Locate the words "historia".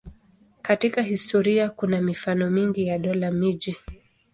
1.01-1.69